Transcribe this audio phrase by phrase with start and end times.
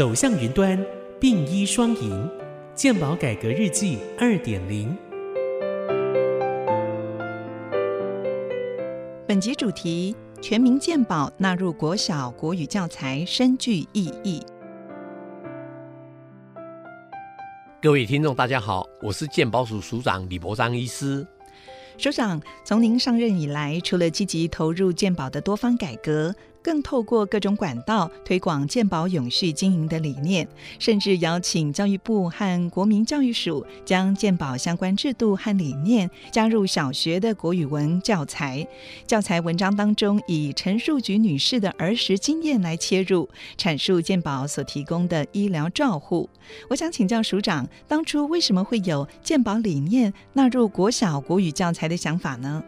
[0.00, 0.82] 走向云端，
[1.20, 2.26] 并医双赢，
[2.74, 4.96] 健保改革日记二点零。
[9.28, 14.42] 本集主题：全民健保纳入国小国语教材，深具意义。
[17.82, 21.26] 各位听众，大家好，我是健保署署长李博章医师。
[21.98, 30.46] 署长，从您上任以来，除了积极投入健保的多方改革，更透过各种管道推广健保永续经营的理念，
[30.78, 38.66] 甚至邀请教育部和国民教育署将健保相关制度和理念加入小学的国语文教材。
[39.06, 46.28] 教材文章当中，以陈树菊女士的儿时经验来切入，阐述健保所提供的医疗照护。
[46.68, 52.62] 我想请教署长，当初为什么会有健保理念纳入国小国语教材的想法呢？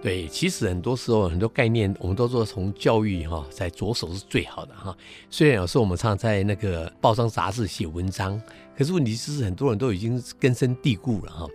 [0.00, 4.96] 对，其实很多时候很多概念，我们都说从教育哈在着手是最好的哈。
[5.28, 8.40] 虽然有时候我们常常在那个报章杂志写文章，
[8.76, 11.48] 可是问题是很多人都已经根深蒂固了哈。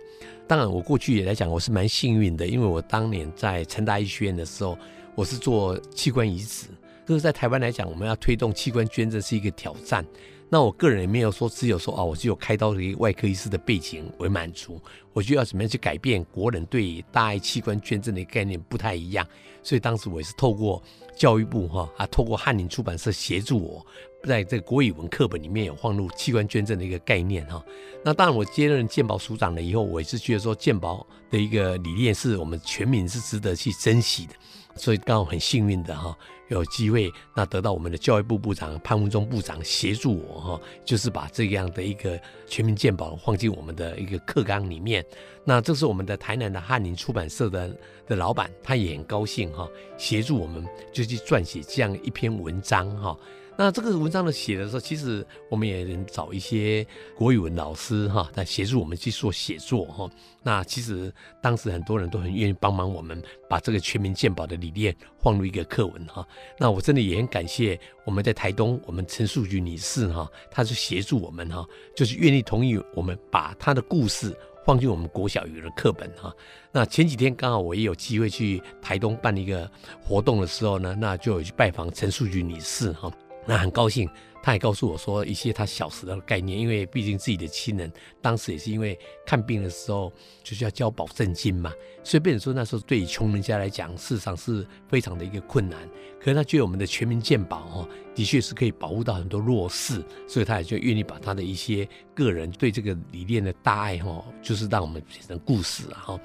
[0.46, 4.76] 当然，我过去也来讲，我是蛮幸运的，因为我当年在成大医学院的时候，
[5.14, 6.66] 我是做器官移植，
[7.06, 10.04] 就是在台湾来讲，我们要推动器官捐赠是一个挑战。
[10.50, 14.80] 那我个人也没有说只有说啊，我只有开刀的一个外科医师的背景为满足，
[15.12, 19.26] 我就要怎么样去改变国人对大爱器官捐赠的概念不太一样，
[19.62, 20.80] 所以当时我也是透过
[21.16, 23.84] 教育部哈啊，透过翰林出版社协助我，
[24.22, 27.64] 在这个国语文课本里面有放入器官捐赠的一个概念哈。
[28.04, 34.34] 那当然我接任健保署长了以后，我也是觉得说健保的一个理念是我们全民是值得去珍惜的。
[34.76, 36.16] 所以刚好很幸运的哈，
[36.48, 45.04] 有机会那得到我们的教育部部长潘文忠部长协助我哈，就是把这样的一个全民健保放进我们的一个课纲里面。
[45.44, 53.16] 那这是我们的台南的翰林出版社的的老板，他也很高兴哈，协助我们就去撰写这样一篇文章哈。
[53.56, 56.84] 那这个文章的写的时候，其实我们也能找一些
[57.16, 60.10] 国语文老师哈，来协助我们去做写作哈。
[60.42, 66.26] 那其实当时很多人都很愿意帮忙我们，把这个全民健保的理念放入一个课文哈。
[66.58, 71.64] 那我真的也很感谢我们在台东，我们陈树菊女士哈，她是协助我们哈，
[71.94, 74.36] 就是愿意同意我们把她的故事
[74.66, 76.34] 放进我们国小语的课本哈。
[76.72, 79.70] 那前几天刚好我也有机会去台东办一个
[80.02, 83.08] 活动的时候呢，那就有去拜访陈树菊女士哈。
[83.46, 84.08] 那很高兴，
[84.42, 90.12] 他也告诉我说一些他小时的概念，因为毕竟自己的亲人当时也是因为看病的时候
[90.42, 91.72] 就是要交保证金嘛，
[92.02, 95.78] 所以变成说那时候对于穷人家来讲，事实上是非常的一个困难。
[96.20, 106.20] 可是他觉得我们的全民健保哈，的确是可以保护到很多弱势，所以他也就愿意把他的一些个人对这个理念的大爱哈，就是让我们变成故事啊哈。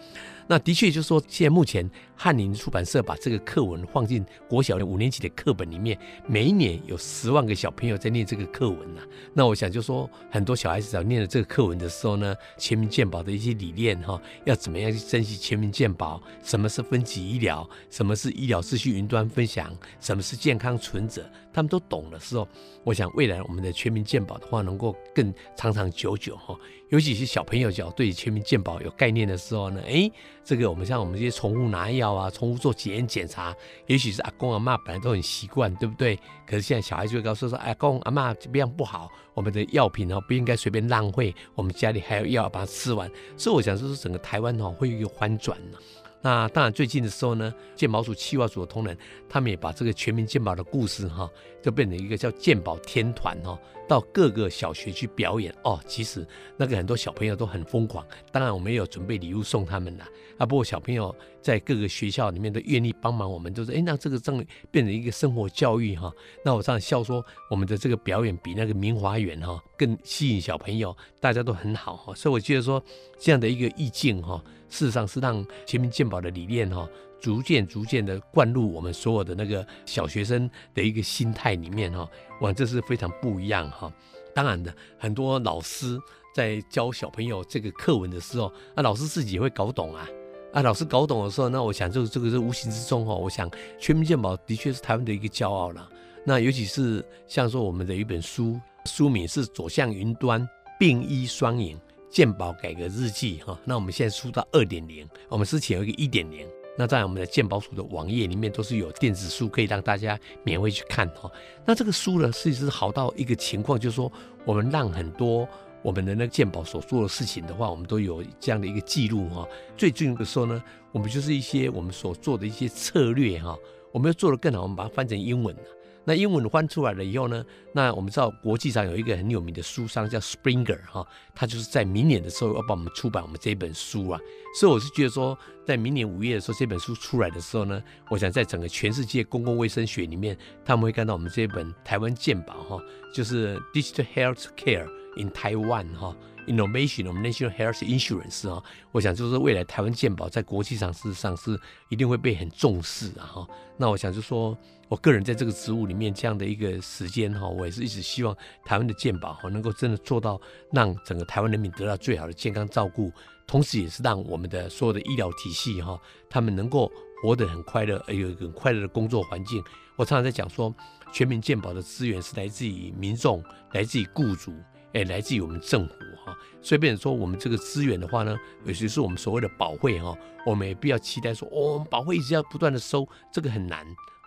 [0.52, 5.96] 那的确就是说，现在目前翰林出版社把这个课文放进国小的五年级的课本里面，
[6.26, 9.02] 每一年有十万个小朋友在念这个课文呐。
[9.32, 16.20] 那我想就说，很多小孩子在念了这个课文的时候呢，全民健保的一些理念哈，要怎么样去珍惜全民健保？
[16.44, 17.70] 什么是分级医疗？
[17.92, 19.72] 什么是医疗资讯云端分享？
[20.02, 21.30] 什么是健康存折？
[21.54, 22.48] 他们都懂的时候，
[22.84, 26.58] 我想未来我们的全民健保的话，能够更长长久久哈。
[26.90, 30.10] 尤其是小朋友只要对全民健保有概念的时候呢，哎，
[30.44, 33.56] 这个我们像我们这些宠物拿药啊，宠物做检验检查，
[33.86, 36.18] 也许是阿公阿妈本来都很习惯，对不对？
[36.48, 43.10] 可是现在小孩就会告诉说，阿公阿妈这样不好，我们的药品哦不应该随便浪费，我们家里还有药把它吃完。
[43.38, 45.78] 所以我想说，是整个台湾哦会有一个翻转呢。
[46.22, 48.98] 那当然，最近的时候呢，健保署、企划组的同仁，
[49.30, 51.30] 他们也把这个全民健保的故事哈，
[51.62, 53.58] 就变成一个叫健保天团哈，
[53.88, 55.80] 到各个小学去表演哦。
[55.88, 60.10] 其实那个很多小朋友都很疯狂，当然我们也有准备礼物送他们啦。
[60.38, 60.46] 啊。
[60.46, 66.12] 不过小朋友在各个学校里面都愿意帮忙我们，就是哎，那这个正变成一个生活教育哈。
[66.44, 72.14] 那我这样笑说，我们的这个表演比那个明华园哈更吸引小朋友，大家都很好哈。
[72.14, 72.84] 所以我觉得说
[73.18, 74.44] 这样的一个意境哈。
[74.70, 76.88] 事实上是让全民健保的理念哈，
[77.20, 82.08] 逐渐逐渐的灌入我们所有的那个小学生的一个心态里面哈，
[82.42, 83.92] 哇，这是非常不一样哈。
[84.34, 86.00] 当然的，很多老师
[86.34, 90.08] 在教小朋友这个课文的时候，那老师自己也会搞懂啊。
[90.54, 93.50] 啊，老师搞懂的时候，那我想就这个是无形之中哈，我想
[93.80, 95.90] 全民健保的确是台湾的一个骄傲了。
[96.26, 100.48] 那尤其是像说我们的一本书，书名是《走向云端，
[100.80, 101.78] 并医双赢》。
[102.10, 106.48] 鉴宝改革日记哈，那我们现在出到二点零，我们之前有一个一点零，
[106.78, 111.32] 那在我们的鉴宝署的网页里面都是有电子书可以让大家免费去看哈。
[111.66, 114.12] 那这个书呢，事实是好到一个情况，就是说
[114.44, 115.48] 我们让很多
[115.84, 119.48] 我们的那个鉴宝所做的事情的话，我们都有这样的一个记录哈。
[119.78, 123.56] 最近的时候呢，我们就是一些我们所做的一些策略哈，
[123.92, 125.56] 我们要做的更好，我们把它翻成英文
[126.06, 131.06] 那英文翻出来了以后呢，那我们知道国际上有一个很有名的书商叫 Springer 哈，
[131.36, 134.20] 他就是在明年的时候要帮我们出版我们这本书啊。
[134.60, 140.36] 所以我是觉得说，在明年五月的时候这本书出来的时候呢，我想在整个全世界公共卫生学里面，
[140.66, 144.88] 他们会看到我们这本台湾健保哈，就是 Digital Health Care
[145.18, 146.16] in Taiwan 哈。
[146.50, 151.58] Innovation 我们 National Health Insurance 啊，我想就是未来台湾健保在国际上事实上是
[151.90, 153.48] 一定会被很重视啊哈。
[153.78, 154.58] 那我想就说，
[154.88, 158.36] 我个人在这个职务里面这样的一个时间哈，我也是一直希望
[158.66, 160.42] 台湾的健保哈能够真的做到
[160.72, 163.12] 让整个台湾人民得到最好的健康照顾，
[163.46, 166.92] 同时也是让我们的所有的医疗体系哈，他们能够
[167.22, 169.64] 活得很快乐，有一个很快乐的工作环境。
[169.96, 170.74] 我常常在讲说，
[171.14, 173.44] 全民健保的资源是来自于民众，
[173.74, 174.52] 来自于雇主。
[174.92, 175.94] 哎，来自于我们政府
[176.30, 183.86] 哈，所以变成说我们这个资源的话呢，有些是我们所谓的保会哈，我们也不要期待说，哦，保会一直要不断的收，这个很难。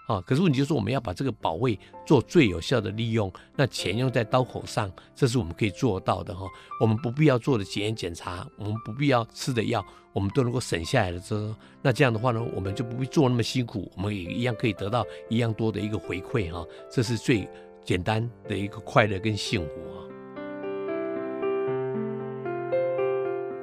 [0.08, 6.44] 啊，可是问题就是我们要把这个保卫做最有效的利用，那钱用在刀口上，这是我们可以做到的哈。
[6.80, 9.82] 我们不必要做的检验检查，我们不必要吃的药，
[10.12, 16.66] 我们都能够省下来的这，那这样的话呢，我们就不必做那么辛苦，我们也一样可以得到一样多的一个回馈哈。
[16.90, 17.48] 这是最
[17.84, 19.70] 简单的一个快乐跟幸福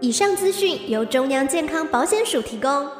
[0.01, 2.98] 以上资讯由中央健康保险署提供。